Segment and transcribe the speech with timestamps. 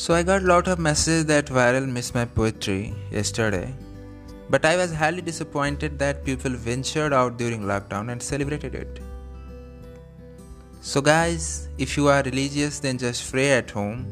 [0.00, 3.74] So I got a lot of messages that viral missed my poetry yesterday,
[4.48, 9.00] but I was highly disappointed that people ventured out during lockdown and celebrated it.
[10.82, 14.06] So guys, if you are religious then just pray at home,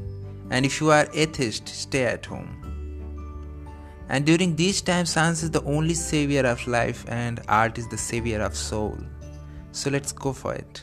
[0.51, 2.51] and if you are atheist, stay at home.
[4.09, 7.99] And during these times, science is the only savior of life and art is the
[7.99, 8.99] savior of soul.
[9.71, 10.83] So let's go for it.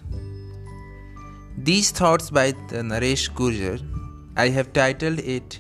[1.58, 3.82] These thoughts by the Naresh Gurjar
[4.40, 5.54] I have titled it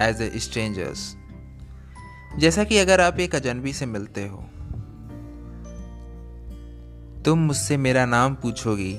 [0.00, 1.16] as a strangers
[2.38, 4.38] जैसा कि अगर आप एक अजनबी से मिलते हो,
[7.24, 8.94] तुम मुझसे मेरा नाम पूछोगी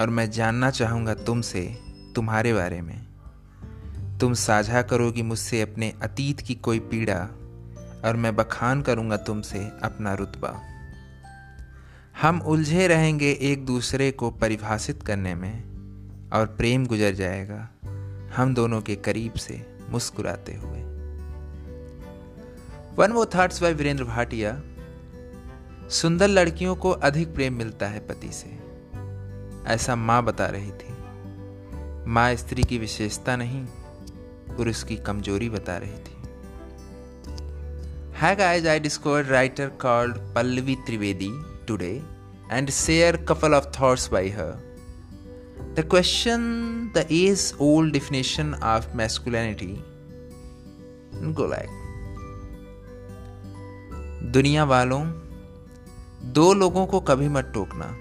[0.00, 1.62] और मैं जानना चाहूँगा तुमसे,
[2.14, 3.06] तुम्हारे बारे में।
[4.20, 7.20] तुम साझा करोगी मुझसे अपने अतीत की कोई पीड़ा
[8.04, 10.60] और मैं बखान करूँगा तुमसे अपना रुतबा।
[12.22, 15.64] हम उलझे रहेंगे एक दूसरे को परिभाषित करने में
[16.30, 17.68] और प्रेम गुजर जाएगा।
[18.36, 20.78] हम दोनों के करीब से मुस्कुराते हुए।
[22.96, 24.62] वन वो थॉट्स बाय वीरेंद्र भाटिया
[25.88, 28.58] सुंदर लड़कियों को अधिक प्रेम मिलता है पति से।
[29.66, 30.94] ऐसा माँ बता रही थी।
[32.06, 33.66] माँ स्त्री की विशेषता नहीं
[34.56, 36.14] पुरुष की कमज़ोरी बता रही थी।
[38.14, 41.32] है guys, I discovered writer called Pallavi Trivedi
[41.70, 42.02] today
[42.52, 44.73] and share couple of thoughts by her.
[45.76, 49.82] The question, the age old definition of masculinity.
[51.34, 51.72] Go like
[54.32, 55.02] दुनिया वालों
[56.32, 57.96] दो लोगों को कभी मत टोकना।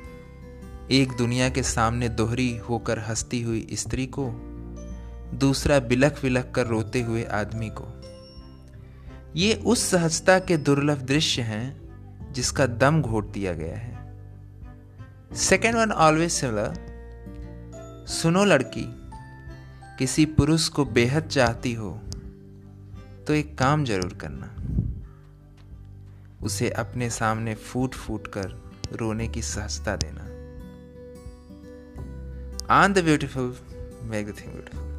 [0.92, 4.30] एक दुनिया के सामने दोहरी होकर हंसती हुई स्त्री को
[5.34, 7.88] दूसरा बिलख बिलख कर रोते हुए आदमी को।
[9.36, 11.66] ये उस सहजता के दुर्लभ दृश्य हैं
[12.34, 14.18] जिसका दम घोट दिया गया है।
[15.36, 16.93] सेकेंड वन ऑलवेज सिमिलर
[18.06, 18.84] सुनो लड़की,
[20.00, 21.92] किसी पुरुष को बेहद चाहती हो
[23.28, 24.50] तो एक काम ज़रूर करना।
[26.46, 28.50] उसे अपने सामने फूट फूट कर
[28.94, 30.24] रोने की सहजता देना।
[32.74, 33.56] On the beautiful
[34.04, 34.93] make the thing beautiful